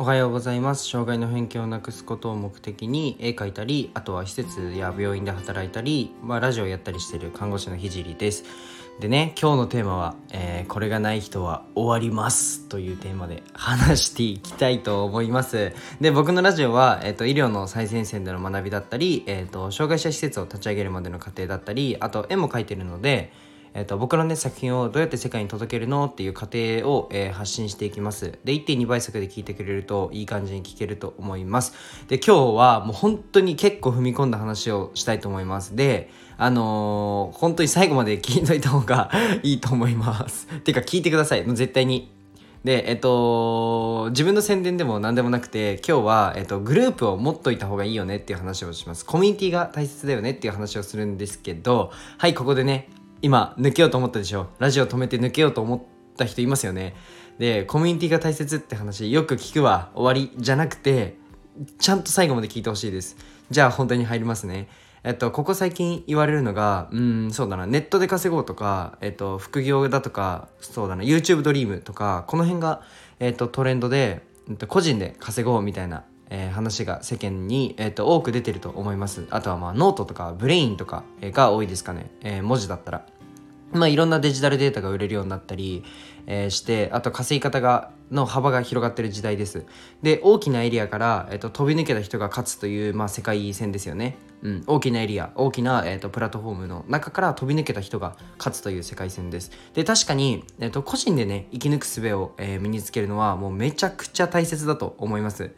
[0.00, 0.88] おはようございます。
[0.88, 8.44] 障害の偏見をなくすことを目的に絵描いたりあとは施設や病院で働いたり、まあ、ラジオやったりしてる看護師のひじりです。
[9.00, 15.72] でね今日のテーマは、えーこれがない人は終わります」というテーマで話していきたいと思います。
[16.00, 23.32] で僕のラジオは、えー、と医療の最前線での学びだったり、えー、と障害者施設を立ち上げるまでの過程だったりあと絵も描いてるので
[23.74, 26.58] えー、と僕のね作品をどうやって世界に届けるのっていう過程
[26.88, 28.38] を、えー発信していきます。
[28.44, 31.74] で1.2倍速で聞いてくれるといい感じに聞けると思います。
[32.08, 35.76] で今日はもう本当に結構踏み込んだ話をしたいと思います。
[35.76, 39.10] であのー本当に最後まで聞いといた方が
[39.42, 40.46] いいと思います。
[40.64, 41.44] てか聞いてください。
[41.44, 42.18] もう絶対に。
[42.64, 49.06] で、えっと、自分の宣伝でも何でもなくて、今日は、えっと、グループを持っといた方がいいよねっていう話をします。
[49.06, 52.88] コミュニティが大切だよねっていう話をするんですけど、はい、ここでね、
[53.20, 54.48] 今、抜けようと思ったでしょ？
[54.58, 55.82] ラジオ止めて抜けようと思っ
[56.16, 56.94] た人いますよね？
[57.38, 59.90] で、コミュニティが大切って話、よく聞くわ。
[59.94, 61.16] 終わりじゃなくて、
[61.78, 63.16] ちゃんと最後まで聞いてほしいです。
[63.50, 64.68] じゃあ本当に入りますね。
[65.04, 72.82] えっと、ここ最近言われるのが、うん、そうだな、ネットで稼ごうとか、えっと、副業だとか、そうだな、YouTube ドリームとか、この辺が、
[73.20, 79.26] えっと、トレンドで、えっと、個人で稼ごうみたいな、えー話が世間に、えっと、多く出てると思います。
[79.30, 82.10] あとは、まあ、ノートとか、 Brain とかが多いですかね。
[82.22, 83.06] えー文字だったら。
[83.72, 85.84] まあ、いろんなデジタルデータが売れるようになったり、
[86.26, 89.64] えーしてあと稼ぎ方がの幅が広がってる時代です
[90.02, 105.52] で大きなエリアから、えっと飛び抜けた人が勝つという、まあ、世界戦ですよね、うん、大きなエリア大きな、えっとプラットフォームの中から飛び抜けた人が勝つという世界戦ですで確かに、えっと個人でね生き抜く術を、えー身につけるのはもうめちゃくちゃ大切だと思います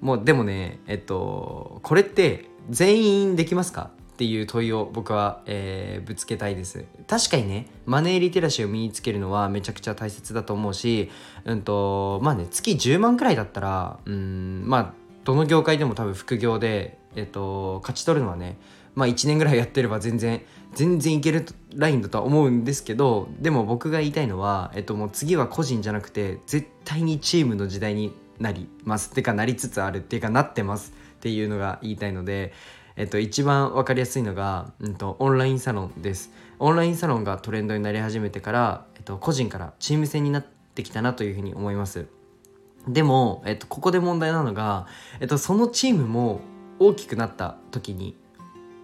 [0.00, 6.84] もうでもねえっとこれって全員できますかっていう問いを僕は、えーぶつけたいです。
[7.06, 11.10] 確かにねマネーリテラシーを身につけるのはめちゃくちゃ大切だと思うし
[11.44, 14.92] うんとまあね月10万くらいだったらうんまあ
[15.24, 18.58] どの業界でも多分副業で、えっと、勝ち取るのはね
[18.94, 20.42] まあ1年ぐらいやってれば全然
[20.74, 29.10] 全然いけるラインだとは思うんですけどでも僕が言いたいのは、えっと、もう次は個人じゃなくて絶対にチームの時代になります。
[29.10, 32.52] てかなりつつあるっていうかなってますっていうのが言いたいので、
[32.96, 36.30] えっと、一番分かりやすいのが、うん、とオンラインサロンです。
[36.58, 42.06] オンラインサロンがトレンドになり始めてから、えっと、個人からチーム戦になってきたなというふうに思います。
[42.88, 44.86] でも、えっと、ここで問題なのが、
[45.20, 46.40] えっと、そのチームも
[46.78, 48.16] 大きくなった時に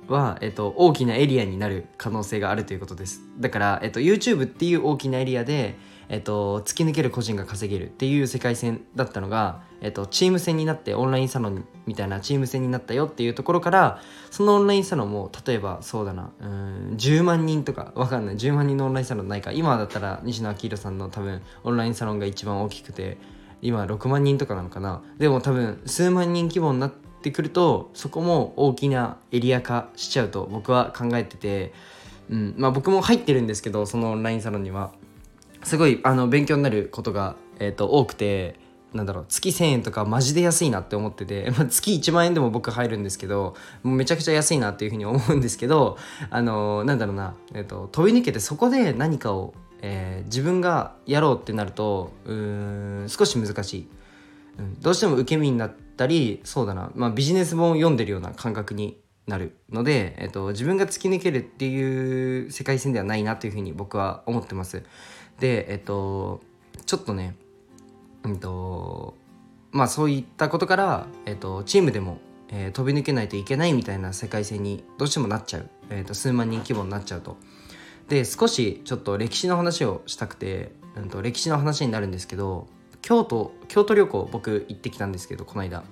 [0.06, 3.22] は、えっと、大きなエリアになる可能性があるということです。
[3.38, 5.76] だから、えっと、YouTube っていう大きなエリアで、
[6.08, 14.00] えっと、突き抜ける個人が稼げるっていう世界線だったのが、えっと、チーム戦になってオンラインサロンみたいなチーム戦になったよっていうところから
[14.30, 18.36] そのオンラインサロンも例えばそうだなうん10万人とかわかんない。
[18.36, 19.52] 10万人のオンラインサロンないか。
[19.52, 23.18] 今だったら西野明宏さんの多分オンラインサロンが一番大きくて
[23.62, 25.02] 今6万人とかなのかな。
[25.18, 31.72] でも多分数万人規模になってくるとそこも大きなエリア化しちゃうと僕は考えてて、
[32.30, 34.92] うん、まあ僕も入ってるんですけどそのオンラインサロンには。
[35.64, 38.58] すごいあの勉強になることが、えー、と多くて
[38.92, 45.98] なんだろう月1000円とかマジで安いなって思ってて、 月1万円でも僕入るんですけどもうめちゃくちゃ安いなっていうふうに思うんですけど
[46.30, 53.88] あのなんだろうな、えー、と飛び抜けてそこで何かを、えー自分がやろうってなるとうん少し難しい。
[54.58, 64.84] うんどうしても受け身になったりそうだな、まあ、ビジネス本を読んでるような感覚になるので、えっと、自分が突き抜けるっていう世界線ではないなというふうに僕は思ってます。
[65.40, 66.40] でえっと
[66.86, 67.36] ちょっとね
[68.24, 69.14] うんと
[69.72, 77.36] まあそういったことから、えっと、チームでも、えー飛び抜けないといけないみたいな世界線にどうしてもなっちゃう、えっと数万人規模になっちゃうと。
[78.08, 82.68] で少しちょっと歴史の話をしたくて、うん、と歴史の話になるんですけど
[83.02, 85.84] 京都京都旅行僕行ってきたんですけどこの間。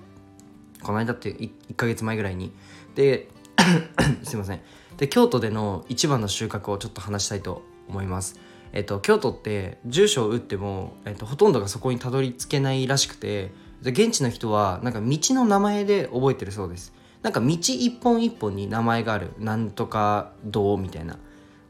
[0.81, 2.51] この間って1ヶ月前ぐらいに。
[2.95, 3.27] で
[4.23, 4.61] すいません。
[4.97, 8.39] で京都での一番の収穫をちょっと話したいと思います。
[8.75, 13.51] えっと京都って住所を打っても、えっと、ほとんどがそこにたどり着けないらしくて
[13.81, 16.93] 現地の人はなんか道の名前で覚えてるそうです。
[17.21, 21.17] なんか道一本一本に名前があるなんとか道みたいな。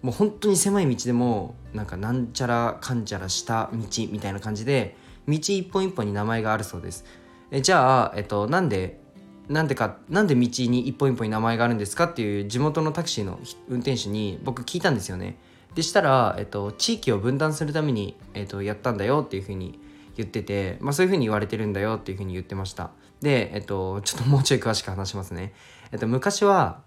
[0.02, 3.80] もう本当に狭い道でもなんかなんちゃらかんちゃらした道
[4.12, 4.96] みたいな感じで
[5.28, 7.06] 道一本一本に名前があるそうです。
[7.52, 9.00] えじゃあ、えっと、なんで
[9.48, 15.38] なんでかなんで道に一本一本に名前があるんですかっていう地元のタクシーの運転手に僕聞いたんですよね。
[15.76, 19.80] でしたら、えっと、地域を分断するために、えっと、やったんだよっていうふうに
[20.16, 22.92] 言ってて、まあ、そういうふうに言われてるんだよっていうふうに言ってました。
[23.22, 25.54] で、えっと、ちょっともうちょい詳しく話しますね、
[25.92, 26.82] えっと、昔は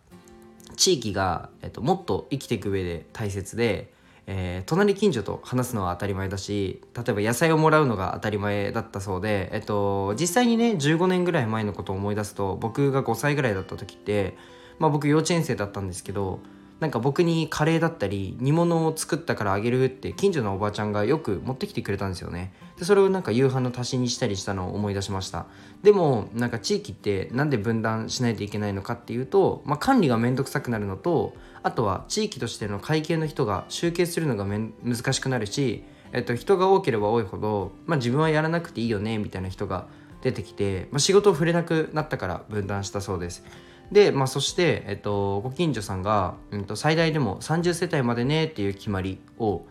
[0.77, 3.93] 地域が、えっと、もっと生きていく上で大切で、
[4.27, 14.37] えー、隣近所と話すのは当たり前だし例えば野菜をもらうのが当たり前だったそうで、えっと、実際にね15年ぐらい前のことを思い出すと僕が5歳ぐらいだった時って、
[14.79, 16.41] まあ、僕幼稚園生だったんですけど
[16.81, 22.53] なんか僕にカレーだったり煮物を作ったからあげるって近所のおばあちゃんがよく持ってきてくれたんですよね。
[22.79, 25.47] でそれをなんか夕飯の足しにしたりしたのを思い出しました。
[25.83, 35.83] でもなんか地域ってなんで分断しないといけないのかっていうと、まあ、管理がめんどくさくなるのとあとは地域としての会計の人が集計するのが難しくなるし、
[36.13, 39.87] えっと、人が多ければ多いほど、まあ、自分はやらなくていいよねみたいな人が
[40.23, 43.45] 出てきて、まあ、仕事を触れなくなったから分断したそうです。
[43.93, 49.63] で、まあ、そして、えっと、ご近所さんが、うん、と最大でも30世帯までねっていう決まりを、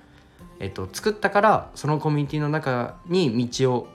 [0.60, 3.88] えっと、作ったからそのコミュニティの中に道を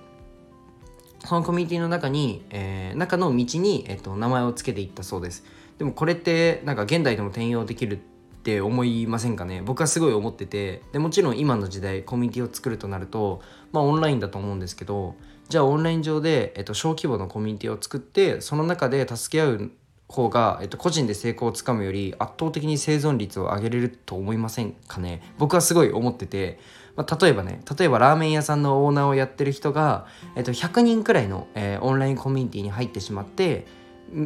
[1.25, 5.45] そのコミュニティの中に、えー、中の道に、えっと、名前を付けていったそうです。
[5.79, 7.99] でもこれってなんか現代でも転用できるっ
[8.43, 9.63] て思いませんかね？
[9.63, 13.41] 僕はすごい思っててでもちろん今の時代コミュニティを作るとなると
[13.71, 15.15] まあオンラインだと思うんですけど
[15.49, 19.71] じゃあオンライン上で、えっと、小規模のコミュニティを作ってその中で助け合う
[20.13, 25.23] 方が、えっと、個人で成功をつかむより圧倒的に生存率を上げれると思いませんかね？
[25.39, 26.61] 僕はすごい思ってて、
[26.97, 30.07] まあ、例えばね例えばラーメン屋さんのオーナーをやってる人が、
[30.37, 33.67] えっと、100人くらいの、えー、オンラインコミュニティに入ってしまって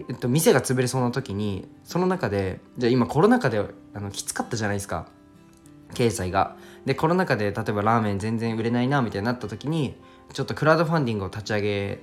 [0.09, 5.07] えっと、店が潰れそうな時にその中でじゃ今コロナ禍であのきつかったじゃないですか。
[5.95, 6.57] 経済が。
[6.85, 9.97] でコロナ禍で例えばラーメン全然売れないなみたいになった時に
[10.33, 12.01] ちょっとクラウドファンディングを立ち上げ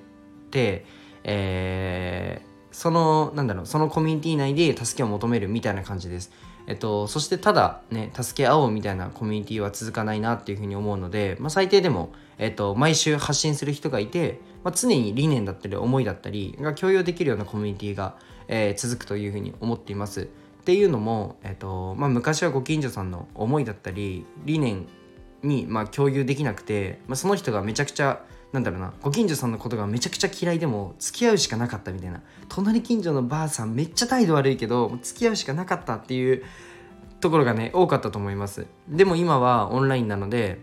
[0.50, 0.86] て、
[1.26, 6.32] えー、そのなんだろうそのコミュニティ内で助けを求めるみたいな感じです。
[6.66, 18.16] えっと、そしてただね助け合おうみたいなコミュニティは続かないなっていうふうに思うので、まあ、最低でも、えっと、毎週発信する人がいて、まあ、常に理念だったり思いだったりが共有できるようなコミュニティが、
[18.48, 20.22] えー、続くというふうに思っています。
[20.22, 20.26] っ
[20.64, 24.88] ていうのも、えっとまあ、昔はご近所さんの思いだったり理念
[25.44, 28.24] に、まあ、共有できなくて、まあ、その人がめちゃくちゃ
[28.54, 32.22] なんだろうなご近所さんのことがめちゃくちゃ嫌いでも付き合うしかなかったみたいな。
[32.50, 36.44] 隣近所のばあさんめっちゃ態度悪いけど付き合うしかなかったっていう
[37.20, 38.68] ところがね多かったと思います。
[38.88, 40.62] でも今はオンラインなので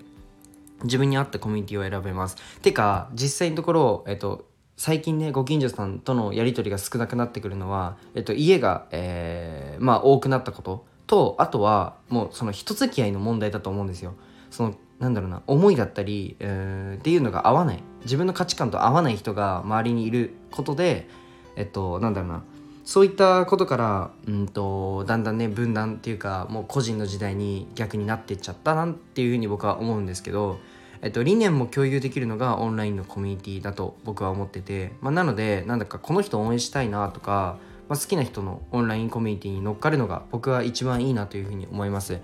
[0.85, 2.37] 自分に合ったコミュニティを選べます。
[2.63, 4.47] てか実際のところえっと
[4.77, 14.15] 最近ねご近所さんとのやり取りが少なくなってくるのは、えっと、家が、えー、まあ多くなったこととあとはもうその人付き合いの問題だと思うんですよ。
[14.51, 21.09] そのなんだろうな思いだったり、えー、っていうのが合わない自分の価値観と合わない人が周りにいることで
[21.57, 22.45] えっとなんだろうな
[22.85, 30.59] そういったことからうんとだんだんね分断っていうかもう個人の時代に逆になっていっちゃったなっていうふうに僕は思うんですけど、
[31.01, 37.59] えっと、理念も共有できるのがオンラインのコミュニティだと僕は思ってて、まあ、なのでなんだかこの人応援したいなとか、
[37.89, 42.21] まあ、好きな人のオンラインコミュニティに乗っかるのが僕は一番いいなというふうに思います。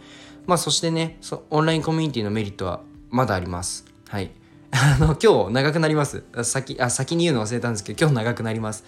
[0.46, 3.84] まあそしてねそオンラインコミュニティのメリットはまだあります。
[4.08, 4.31] はい。
[4.72, 6.25] あの今日長くなります。
[6.43, 8.84] 先あ先に言うの忘れたんですけど今日長くなります。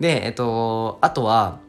[0.00, 1.60] でえっとあとは、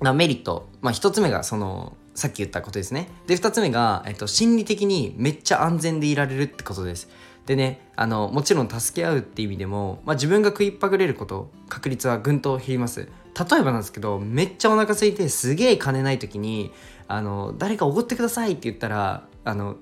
[0.00, 3.08] メリット、まあ、1つ目がそのさっき言ったことですね。
[3.26, 7.08] で2つ目が、えっと、心理的にめっちゃ安全でいられるってことです。
[7.46, 13.00] でねあのもちろん助け合うって意味でも、まあ、自分が食いっぱぐれること確率はぐんと減ります。
[13.00, 16.70] 例えばなんですけどめっちゃお腹空いてすげえ金ない時に
[17.08, 19.76] あの誰かおごってくださいって言ったらあの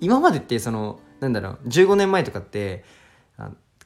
[0.00, 2.84] 今までってそのなんだろう15年前とかって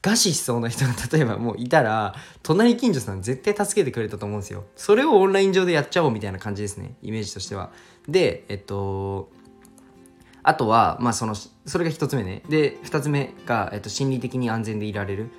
[0.03, 4.65] 餓死しそうな人が 例えばもういたら隣近所さん絶対助けてくれたと思うんですよ。
[4.77, 7.71] それをオンライン上でやっちゃおうみたいな感じですねイメージとしては。
[8.09, 9.31] でえっと
[10.43, 12.43] あとはまあそのそれが1つ目ね。
[12.49, 15.31] で2つ目が、えっと、心理的に安全でいられる。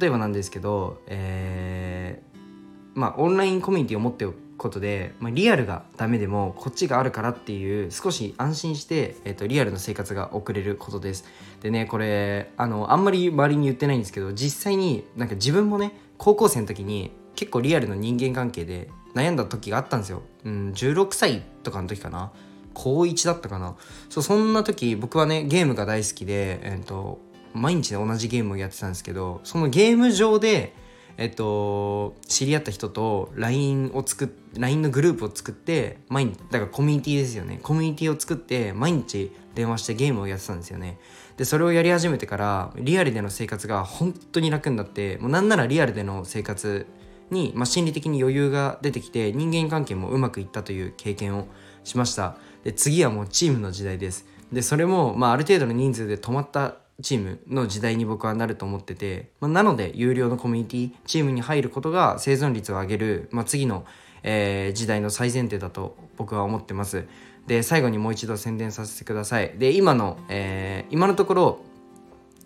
[0.00, 11.24] 例えばなんですけどえー、まあオンラインコミュニティを持っておくことで、まあ、リアルがダメでもこっちがあるからっていう少し安心して、えーと、リアルの生活が送れることです。
[11.60, 22.32] でねこれあのあんまり周りに言ってないんですけど実際になんか自分もね高校生の時に結構リアルの人間関係で悩んだ時があったんですよ、うん、16歳とかの時かな。
[22.76, 23.76] 高1だったかな。
[24.08, 27.24] そうそんな時僕はねゲームが大好きで、えーと
[27.56, 30.74] 毎日同じゲームをやってたんですけどそのゲーム上で
[31.18, 34.28] えっと、知り合った人と LINE を作っ
[34.58, 37.58] LINE のグループを作って毎日だからコミュニティですよね。
[37.62, 40.98] コミュニティを作って毎日電話してゲームをやってたんですよね。
[41.38, 46.86] でそれをやり始めてからリアルでの生活が本当に楽になってもうなんならリアルでの生活
[47.30, 51.46] に、まあ、心理的に余裕が出てきて人間関係もうまくいったという経験を
[51.82, 52.36] しました。
[52.66, 54.26] で次はもうチームの時代です。
[54.50, 63.86] でそれも、まあ、ある程度の人数で止まったチームの時代に僕はなると思ってて、まあ、なので有料のコミュニティチームに入ることが生存率を上げる、まあ、次の、
[64.24, 67.04] えー、時代の最前提だと僕は思ってます。
[67.46, 69.56] で最後にもう一度宣伝させてください。
[69.56, 71.60] で今の、えー、今のところ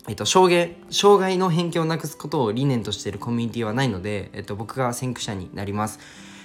[0.07, 5.99] えっと、障害障害の偏見をなくすことを理念としているコミュニティはないので、えっと、僕が先駆者になります。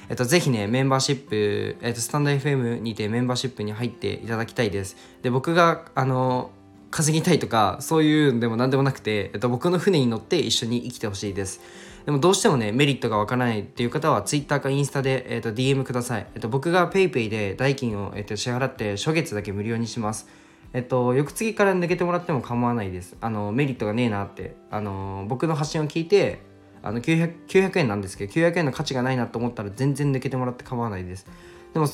[0.08, 4.96] えっと、ぜひね、メンバーシップ、えっと、スタンド FM にてメンバーシップに入っていただきたいです。
[5.22, 6.52] で、僕が、あの、
[6.90, 11.60] 稼ぎたいとか、そういうんでも何でもなくて、えっと、僕の船に乗って一緒に生きてほしいです。
[12.04, 16.26] でもどうしてもね、メリットがわからないっていう方は、Twitter かインスタで、えっと、DM ください。
[16.34, 20.28] えっと、僕が PayPay で代金を、えっと、支払って、初月だけ無料にします。
[20.72, 23.16] えっと、翌月から抜けてもらっても構わないです。
[23.20, 24.54] あの、メリットがねえなって。
[24.70, 26.42] あの、僕の発信を聞いて、
[26.86, 31.26] あの 900, 900円なんですけど、900円の価値がないなと思ったら全然抜けてもらって構わないです。
[31.74, 31.88] でも、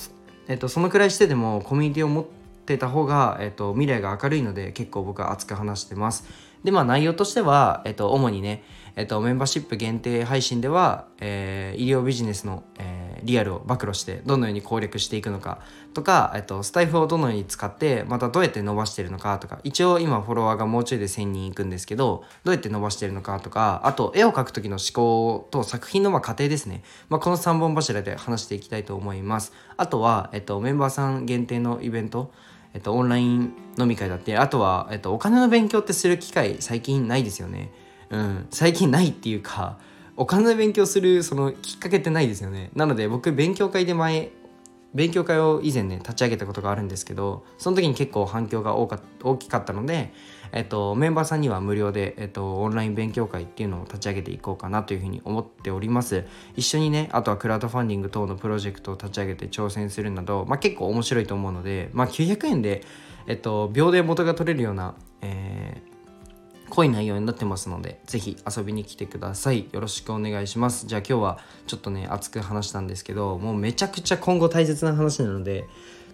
[0.49, 2.25] えっと、そのくらいしてでもコミュニティを持っ
[2.67, 6.25] てた方が、えっと、未来が明るいので結構僕は熱く話してます。
[6.63, 15.61] で、まあ内容としては、えっと、主にね、えっと、メンバーシップ限定配信では、えー、医療ビジネスの、えー、リアルを暴露してどのように攻略していくのか
[15.95, 29.53] とか、えっと、スタイフをどのように使ってまたどうやって伸ばしてるのかとか一応今フォロワーがもうちょいで1000人いくんですけどどうやって伸ばしてるのかとかあと絵を描く時の思考と作品のまあ過程ですね、まあ、この3本柱で話していきたいと思います。
[29.77, 32.33] あとは、えっと、メンバーさん限定のイベント
[32.75, 37.71] えっと、オンライン飲み会だってあとは、えっと、お金の勉強ってする機会最近ないですよね。
[38.11, 39.79] うん、最近ないっていうか
[40.17, 42.71] お金の勉強するそのきっかけってないですよね。
[42.75, 44.31] なので僕勉強会で前
[44.95, 50.13] 勉強会を以前ね立ち上げたことがあるんですけどその時に結構反響が大か大きかったので、
[50.53, 56.25] えっと、メンバーさんには無料で、えっと、オンライン勉強会っていうのを立ち上げていこうかなというふうに思っております。
[56.57, 62.83] 一緒にねあとはクラウドファンディング等のプロジェクトを立ち上げて挑戦するなど、まあ、結構面白いと思うので、まあ、900円で、
[63.27, 65.92] えっと、秒で元が取れるような、えー
[66.73, 69.69] 濃い内容になってますので、ぜひ遊びに来てください。
[69.73, 70.87] よろしくお願いします。
[70.87, 75.67] じゃあ今日はちょっとね、熱く話したんですけど、もうめちゃくちゃ今後大切な話なので、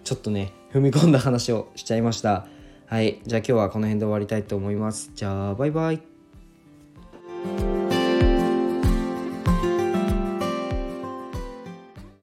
[0.03, 2.45] ちょっとね、踏み込んだ話をしちゃいました。
[2.87, 3.21] はい。
[3.25, 5.11] じゃあ今日はこの辺で終わりたいと思います。
[5.15, 6.18] じゃあ、バイバイ。